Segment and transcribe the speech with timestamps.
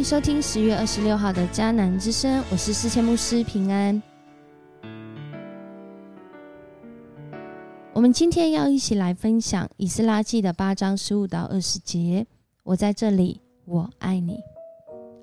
[0.00, 4.02] 迎收听十月二十六号的迦南之声，我是世谦牧师平安。
[7.92, 12.26] 我们今天要一起来分享以斯拉记的八章十五到二十节。
[12.62, 14.40] 我在这里，我爱你。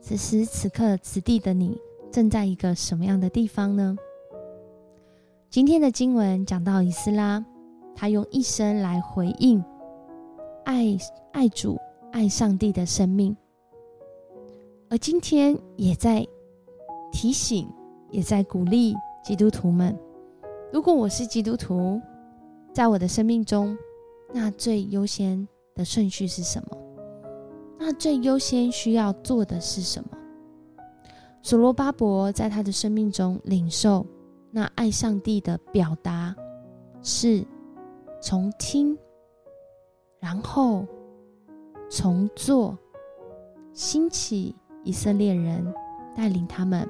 [0.00, 1.76] 此时此刻，此地的你
[2.10, 3.94] 正在一个什么样的地方呢？
[5.50, 7.44] 今天的经文讲到以斯拉，
[7.94, 9.62] 他用一生来回应
[10.64, 10.96] 爱
[11.32, 11.78] 爱主、
[12.10, 13.36] 爱上帝的生命。
[14.92, 16.22] 而今天也在
[17.10, 17.66] 提醒，
[18.10, 19.98] 也在鼓励基督徒们：
[20.70, 21.98] 如果我是基督徒，
[22.74, 23.74] 在我的生命中，
[24.34, 26.76] 那最优先的顺序是什么？
[27.78, 30.10] 那最优先需要做的是什么？
[31.40, 34.04] 所罗巴伯在他的生命中领受
[34.50, 36.36] 那爱上帝的表达，
[37.00, 37.42] 是
[38.20, 38.94] 从听，
[40.20, 40.86] 然后
[41.88, 42.76] 从做，
[43.72, 44.54] 兴起。
[44.84, 45.72] 以色列人
[46.16, 46.88] 带领他们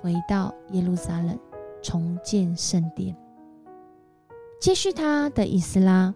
[0.00, 1.38] 回到耶路撒冷，
[1.82, 3.16] 重建圣殿。
[4.60, 6.12] 接续他的以斯拉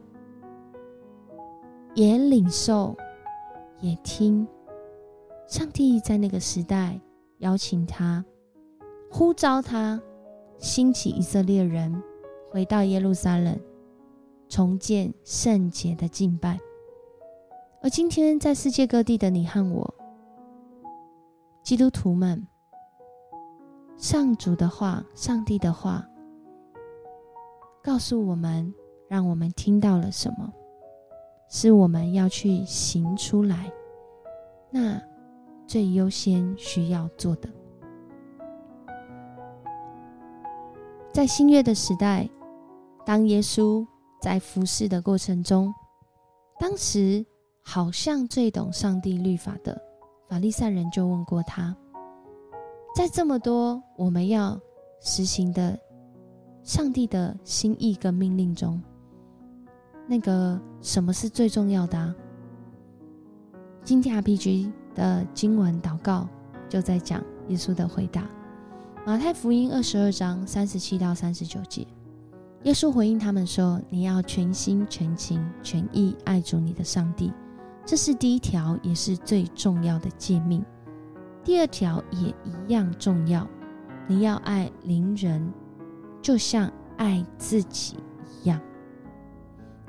[1.95, 2.97] 也领受，
[3.81, 4.47] 也听
[5.47, 7.00] 上帝在那个时代
[7.39, 8.25] 邀请他，
[9.11, 10.00] 呼召他
[10.59, 12.03] 兴起以色列人
[12.50, 13.59] 回到耶路撒冷，
[14.48, 16.59] 重建圣洁的敬拜。
[17.81, 19.95] 而今天在世界各地的你和我。
[21.62, 22.44] 基督徒们，
[23.96, 26.04] 上主的话，上帝的话，
[27.80, 28.74] 告诉我们，
[29.06, 30.52] 让我们听到了什么，
[31.48, 33.72] 是我们要去行出来，
[34.70, 35.00] 那
[35.64, 37.48] 最优先需要做的。
[41.12, 42.28] 在新约的时代，
[43.06, 43.86] 当耶稣
[44.20, 45.72] 在服侍的过程中，
[46.58, 47.24] 当时
[47.62, 49.81] 好像最懂上帝律法的。
[50.32, 51.76] 法利赛人就问过他，
[52.97, 54.59] 在这么多我们要
[55.03, 55.78] 实行的
[56.62, 58.82] 上帝的心意跟命令中，
[60.09, 62.16] 那个什么是最重要的啊？
[63.84, 66.26] 今天 RPG 的经文祷告
[66.66, 68.26] 就在讲耶稣的回答。
[69.04, 71.87] 马太福音二十二章三十七到三十九节，
[72.62, 77.31] 耶稣回应他们说：“你要全心全情全意爱主你的上帝。”
[77.84, 80.65] 这是第一条，也是最重要的诫命。
[81.44, 83.47] 第二条也一样重要，
[84.06, 85.53] 你要爱邻人，
[86.20, 88.60] 就像爱自己一样。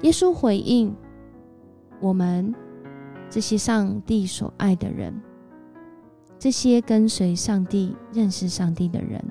[0.02, 0.94] 耶稣回应
[2.02, 2.54] 我们
[3.30, 5.14] 这些上帝所爱的人，
[6.40, 9.24] 这些跟随上帝、认识上帝的人，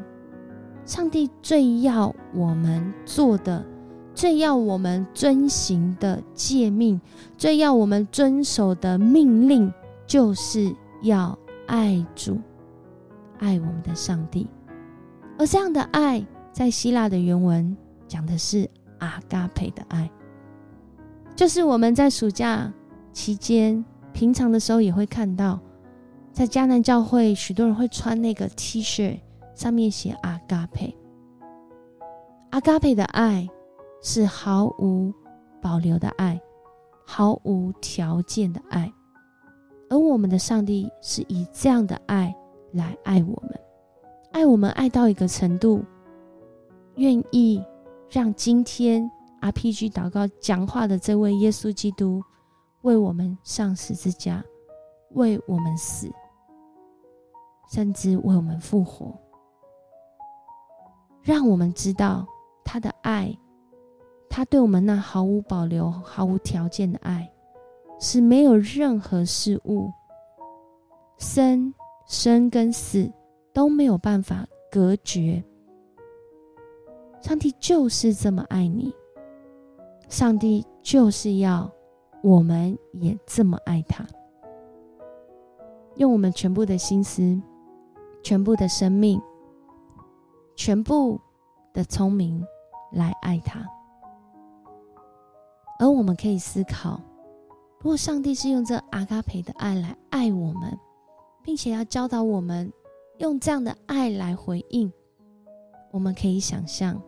[0.86, 3.66] 上帝最要我们做的。
[4.14, 7.00] 最要我们遵行的诫命，
[7.36, 9.72] 最要我们遵守的命令，
[10.06, 11.36] 就是要
[11.66, 12.38] 爱主，
[13.38, 14.46] 爱我们的上帝。
[15.38, 17.74] 而这样的爱，在希腊的原文
[18.06, 18.68] 讲的是
[18.98, 20.10] 阿嘎培的爱，
[21.34, 22.70] 就是我们在暑假
[23.12, 25.58] 期间、平常的时候也会看到，
[26.32, 29.18] 在迦南教会，许多人会穿那个 T 恤，
[29.54, 30.94] 上面写阿嘎培。
[32.50, 33.48] 阿嘎培的爱。
[34.02, 35.14] 是毫无
[35.62, 36.38] 保留的爱，
[37.06, 38.92] 毫无条件的爱，
[39.88, 42.34] 而我们的上帝是以这样的爱
[42.72, 43.60] 来爱我们，
[44.32, 45.84] 爱我们爱到一个程度，
[46.96, 47.64] 愿意
[48.10, 49.08] 让今天
[49.40, 52.20] RPG 祷告讲话的这位耶稣基督
[52.80, 54.44] 为我们上十字架，
[55.10, 56.10] 为我们死，
[57.70, 59.16] 甚至为我们复活，
[61.22, 62.26] 让我们知道
[62.64, 63.32] 他的爱。
[64.34, 67.30] 他对我们那毫无保留、毫无条件的爱，
[68.00, 69.92] 是没有任何事物
[71.18, 71.74] 生
[72.06, 73.12] 生跟死
[73.52, 75.44] 都没有办法隔绝。
[77.20, 78.90] 上帝就是这么爱你，
[80.08, 81.70] 上帝就是要
[82.22, 84.02] 我们也这么爱他，
[85.96, 87.38] 用我们全部的心思、
[88.22, 89.20] 全部的生命、
[90.56, 91.20] 全部
[91.74, 92.42] 的聪明
[92.92, 93.62] 来爱他。
[95.82, 97.00] 而我们可以思考，
[97.80, 100.78] 如果上帝是用这阿嘎培的爱来爱我们，
[101.42, 102.72] 并且要教导我们
[103.18, 104.88] 用这样的爱来回应，
[105.90, 107.02] 我们可以想象，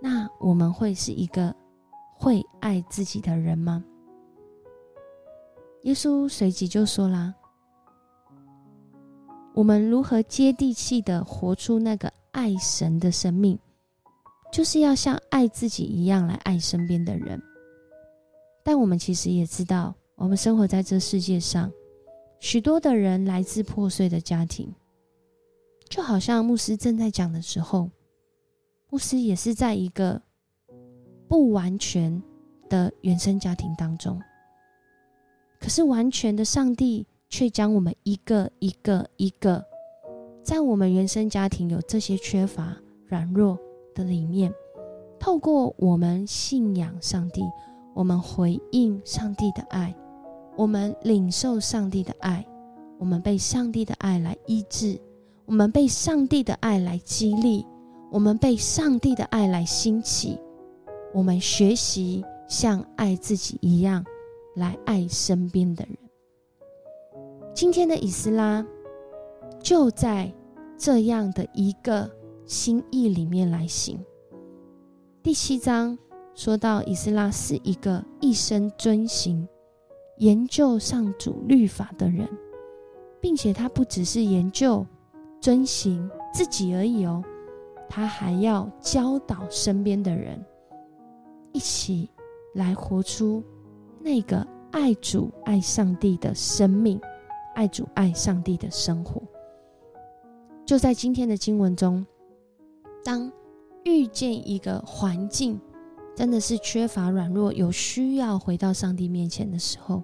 [0.00, 1.52] 那我们会是一个
[2.14, 3.82] 会爱自己的人吗？
[5.82, 7.34] 耶稣随即就说啦
[9.52, 13.58] ：“我们如何接地气的活出那个爱神的生命，
[14.52, 17.42] 就是要像爱自己一样来爱身边的人。”
[18.66, 21.70] 但我们其实也知道，我们生活在这世界上，
[22.40, 24.74] 许多的人来自破碎的家庭，
[25.88, 27.88] 就好像牧师正在讲的时候，
[28.90, 30.20] 牧师也是在一个
[31.28, 32.20] 不完全
[32.68, 34.20] 的原生家庭当中。
[35.60, 39.64] 可是完全的上帝却将我们一个一个一个，
[40.42, 42.76] 在我们原生家庭有这些缺乏、
[43.06, 43.56] 软弱
[43.94, 44.52] 的里面，
[45.20, 47.42] 透过我们信仰上帝，
[47.96, 49.96] 我们回应上帝的爱。
[50.54, 52.46] 我们领受上帝的爱，
[52.98, 55.00] 我们被上帝的爱来医治，
[55.46, 57.66] 我们被上帝的爱来激励，
[58.10, 60.38] 我们被上帝的爱来兴起。
[61.14, 64.04] 我们学习像爱自己一样
[64.56, 65.96] 来爱身边的人。
[67.54, 68.66] 今天的以斯拉
[69.58, 70.30] 就在
[70.76, 72.10] 这样的一个
[72.44, 73.98] 心意里面来行。
[75.22, 75.96] 第七章
[76.36, 79.48] 说到，以斯拉是一个一生遵行。
[80.18, 82.28] 研究上主律法的人，
[83.20, 84.86] 并且他不只是研究、
[85.40, 87.24] 遵行自己而已哦，
[87.88, 90.42] 他还要教导身边的人，
[91.52, 92.10] 一起
[92.54, 93.42] 来活出
[93.98, 97.00] 那个爱主、爱上帝的生命，
[97.54, 99.22] 爱主、爱上帝的生活。
[100.66, 102.06] 就在今天的经文中，
[103.02, 103.32] 当
[103.84, 105.58] 遇见一个环境。
[106.16, 110.02] 真的是缺乏软弱，有需要回到上帝面前的时候，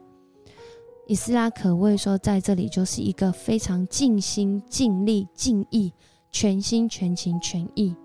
[1.06, 5.91] 以斯拉可谓说，在这里就是一个非常尽心尽力尽意、
[6.31, 7.97] 全心全情全意，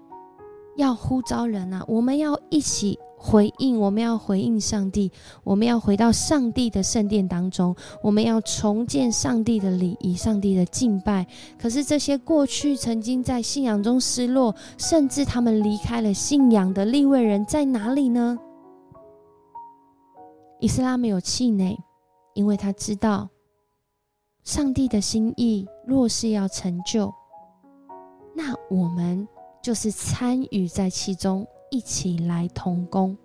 [0.77, 1.83] 要呼召人啊！
[1.87, 2.97] 我们要一起。
[3.19, 5.11] 回应，我们要回应上帝，
[5.43, 11.25] 我们要回到上帝的圣殿当中，我们要重建上帝的礼仪、上帝的敬拜。
[11.57, 18.37] 可是这些过去曾经在信仰中失落，甚至他们离开了信仰的立位人在哪里呢？
[20.59, 21.75] 以斯拉没有气馁，
[22.35, 23.27] 因为他知道
[24.43, 27.11] 上帝的心意若是要成就，
[28.35, 29.27] 那我们
[29.61, 31.47] 就是参与在其中。
[31.69, 33.17] 一起来同工，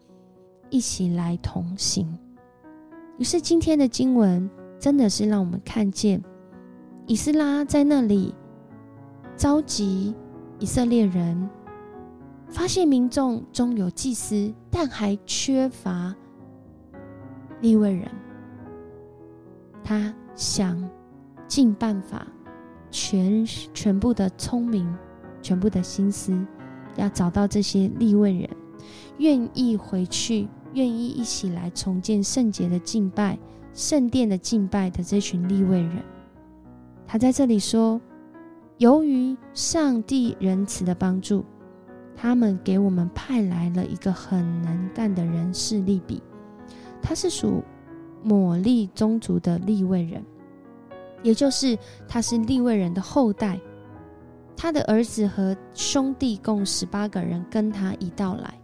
[0.69, 2.19] 一起来同行。
[3.17, 4.51] 于是今天的经文
[4.81, 6.21] 真的是让我们看见，
[7.07, 8.35] 以斯拉在那里
[9.37, 10.13] 召集
[10.59, 11.49] 以色列人，
[12.49, 16.13] 发现民众中有祭司，但还缺乏
[17.61, 18.11] 立位人。
[19.85, 20.91] 他想
[21.47, 22.27] 尽办法，
[22.91, 24.93] 全全部的聪明，
[25.43, 26.33] 全部的心思。
[26.97, 28.51] 要找到这些立位人，
[29.17, 33.39] 愿意回去，愿意一起来重建圣洁的敬拜、
[33.73, 36.03] 圣殿的敬拜的这群立位人。
[37.07, 37.99] 他在这里说
[38.77, 41.43] ：“由于上帝仁慈的帮助，
[42.15, 46.23] 他们给我们派来了一个很能干的人士利比，
[47.01, 47.65] 他是属
[48.23, 50.23] 抹利宗族的立位人，
[51.23, 53.59] 也就是他是立位人的后代。”
[54.63, 58.55] 他的儿子和兄弟共十八个人跟他一道来，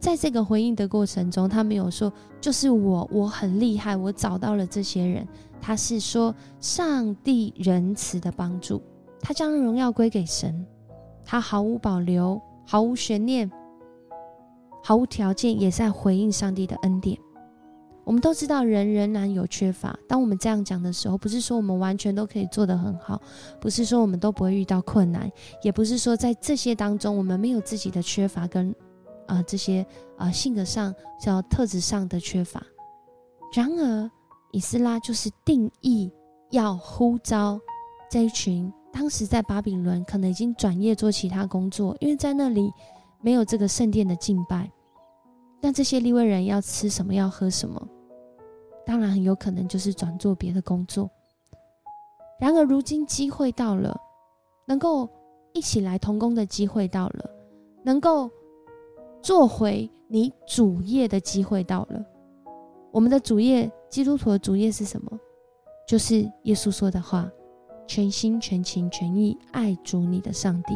[0.00, 5.24] 在这个回应的过程中，他没有说就是我，我很厉害，我找到了这些人。
[5.60, 8.82] 他是说上帝仁慈的帮助，
[9.20, 10.66] 他将荣耀归给神，
[11.24, 13.48] 他毫无保留、毫无悬念、
[14.82, 17.16] 毫无条件，也在回应上帝的恩典。
[18.04, 19.96] 我们都知道人仍然有缺乏。
[20.08, 23.20] 当我们这样讲的时候，不是说我们完全都可以做得很好，
[23.60, 25.30] 不是说我们都不会遇到困难，
[25.62, 28.74] 也不是说在这些当中我们没有自己的缺乏跟
[29.26, 32.62] 啊这些啊性格上叫特质上的缺乏。
[33.54, 34.10] 然而，
[34.52, 36.10] 以斯拉就是定义
[36.50, 37.60] 要呼召
[38.10, 42.70] 这一群当时在巴比伦可能已经转业做其他工作，因为在那里
[43.20, 44.70] 没有这个圣殿的敬拜。
[45.64, 47.14] 那这些利未人要吃什么？
[47.14, 47.80] 要喝什么？
[48.84, 51.08] 当然很有可能就是转做别的工作。
[52.40, 53.96] 然而如今机会到了，
[54.66, 55.08] 能够
[55.52, 57.30] 一起来同工的机会到了，
[57.84, 58.28] 能够
[59.22, 62.04] 做回你主业的机会到了。
[62.90, 65.16] 我们的主业，基督徒的主业是什么？
[65.86, 67.30] 就是耶稣说的话：
[67.86, 70.74] 全心全情全意爱主你的上帝，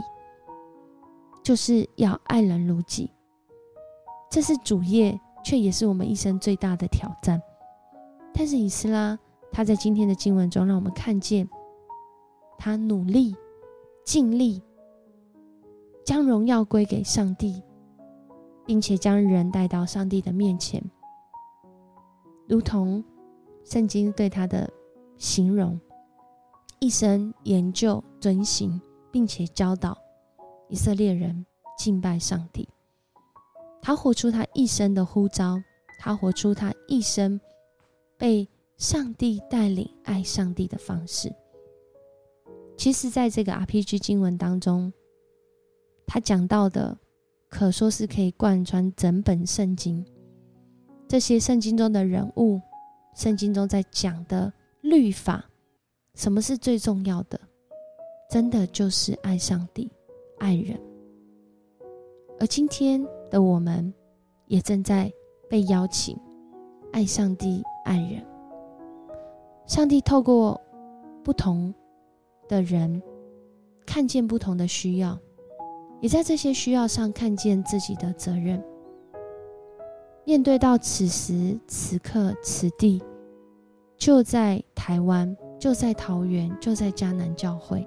[1.43, 3.11] 就是要爱人如己。
[4.30, 7.40] 这是主业，却也是我们一生最大的挑战。
[8.35, 9.18] 但是以斯拉
[9.50, 11.49] 他在今天的经文中，让我们看见
[12.59, 13.35] 他努力、
[14.04, 14.62] 尽力，
[16.04, 17.62] 将荣耀归给上帝，
[18.66, 20.83] 并且将人带到上帝的面前，
[22.47, 23.02] 如同
[23.64, 24.71] 圣经对他的
[25.16, 25.80] 形容：
[26.78, 28.78] 一生研究、遵行，
[29.11, 29.97] 并且教导
[30.68, 31.47] 以色列人
[31.78, 32.68] 敬拜上帝。
[33.80, 35.62] 他活出他一生的呼召，
[35.99, 37.40] 他活出他一生
[38.16, 41.33] 被上帝带领爱上帝的方式。
[42.76, 44.92] 其实，在这个 RPG 经文当中，
[46.06, 46.97] 他讲到的
[47.49, 50.04] 可说是可以贯穿整本圣经。
[51.09, 52.61] 这些圣经中的人物，
[53.14, 54.52] 圣经中在讲的
[54.83, 55.45] 律法，
[56.14, 57.40] 什么是最重要的？
[58.28, 59.88] 真的就是爱上帝、
[60.38, 60.78] 爱人。
[62.38, 63.02] 而今天
[63.37, 63.93] 的我们，
[64.47, 65.12] 也正在
[65.47, 66.19] 被邀请
[66.90, 68.25] 爱上帝、爱人。
[69.66, 70.59] 上帝透过
[71.23, 71.75] 不同
[72.49, 73.02] 的人，
[73.85, 75.19] 看见不同的需要，
[76.00, 78.64] 也在这些需要上看见自己的责任。
[80.25, 83.02] 面对到此时此刻此地，
[83.99, 87.87] 就在台湾，就在桃园，就在迦南教会，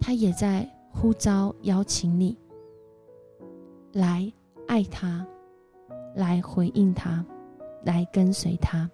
[0.00, 2.36] 他也在呼召邀请你
[3.92, 4.30] 来
[4.66, 5.26] 爱他，
[6.14, 7.24] 来回应他，
[7.84, 8.88] 来跟随他。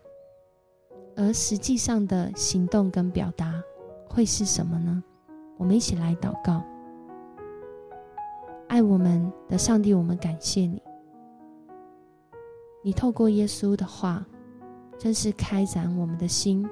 [1.16, 3.62] 而实际上的行动跟表达
[4.08, 5.02] 会是什么呢？
[5.56, 6.64] 我们一起来祷告。
[8.66, 10.82] 爱我们的上帝，我们感谢你。
[12.82, 14.26] 你透过耶稣的话，
[14.98, 16.68] 真是开展我们的心，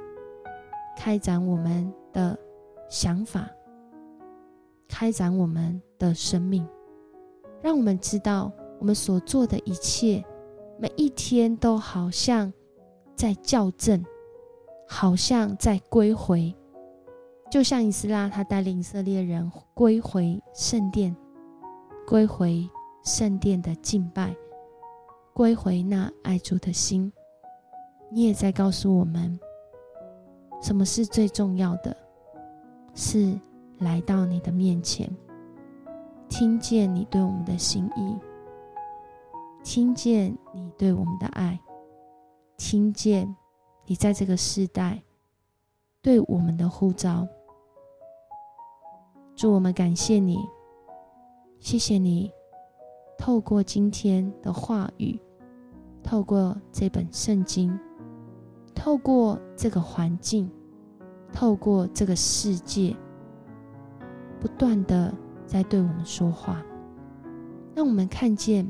[0.96, 2.36] 开展我们的
[2.88, 3.48] 想法，
[4.88, 6.66] 开展我们的生命，
[7.62, 10.24] 让我们知道我们所做的一切，
[10.78, 12.52] 每一天都好像
[13.14, 14.04] 在校正，
[14.88, 16.54] 好像在归回，
[17.50, 21.16] 就像以斯拉他带领以色列人归回圣殿，
[22.06, 22.68] 归回
[23.04, 24.34] 圣殿的敬拜。
[25.34, 27.10] 归回那爱主的心，
[28.10, 29.40] 你也在告诉我们，
[30.60, 31.96] 什么是最重要的？
[32.94, 33.32] 是
[33.78, 35.10] 来到你的面前，
[36.32, 38.18] 听见你对我们的心意，
[39.62, 41.60] 听见你对我们的爱，
[42.56, 43.36] 听见
[43.84, 45.02] 你在这个世代
[46.00, 47.28] 对我们的呼召。
[49.36, 50.38] 祝我们感谢你，
[51.60, 52.32] 谢谢你。
[53.18, 55.20] 透过今天的话语，
[56.02, 57.78] 透过这本圣经，
[58.74, 60.50] 透过这个环境，
[61.30, 62.96] 透过这个世界，
[64.40, 65.14] 不断的
[65.52, 66.64] 在对我们说话，
[67.74, 68.66] 让我们看见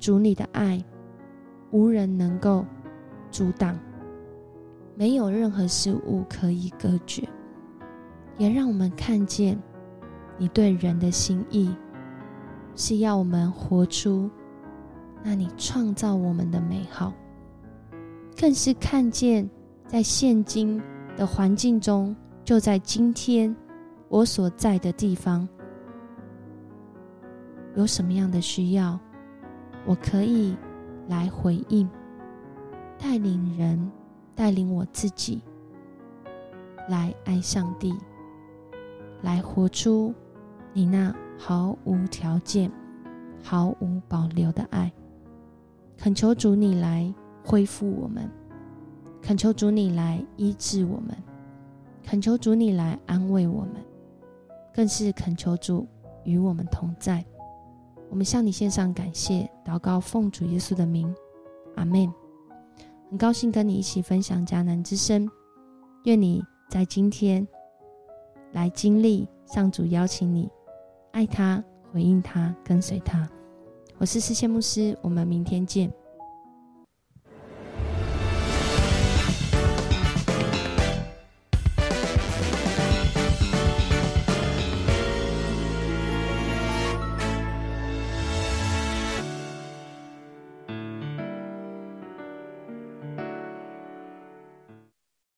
[0.00, 0.84] 主你的爱，
[1.70, 2.66] 无人能够
[3.30, 3.78] 阻挡，
[4.96, 7.22] 没有任何事物可以隔绝，
[8.38, 9.56] 也让我们看见
[10.36, 11.72] 你对人的心意。
[12.74, 14.28] 是要我们活出
[15.22, 17.12] 那你创造我们的美好，
[18.36, 19.48] 更是看见
[19.86, 20.82] 在现今
[21.16, 23.54] 的环境中，就在今天
[24.08, 25.48] 我所在的地方，
[27.80, 29.00] 有什么样的需要，
[29.86, 30.54] 我可以
[31.08, 31.88] 来回应，
[32.98, 33.90] 带领人，
[34.36, 35.40] 带领我自己，
[36.90, 37.94] 来爱上帝，
[39.22, 40.14] 来活出
[40.74, 41.14] 你那。
[41.42, 42.70] 毫无条件、
[43.42, 44.92] 毫无保留的爱，
[45.96, 47.10] 恳求主你来
[47.42, 48.30] 恢复我们，
[49.22, 51.16] 恳求主你来医治我们，
[52.04, 53.76] 恳求主你来安慰我们，
[54.74, 55.88] 更是恳求主
[56.24, 57.24] 与我们同在。
[58.10, 61.14] 我们向你献上感谢，祷告奉主耶稣的名，
[61.76, 62.12] 阿门。
[63.08, 65.28] 很高兴跟你一起分享迦南之声，
[66.04, 67.46] 愿你在今天
[68.52, 70.50] 来经历上主邀请你。
[71.12, 71.62] 爱他，
[71.92, 73.28] 回应他，跟随他。
[73.98, 75.92] 我是世界牧师，我们明天见。